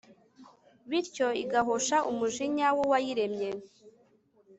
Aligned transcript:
bityo 0.89 1.27
igahosha 1.43 1.97
umujinya 2.11 2.67
w'uwayiremye 2.75 3.49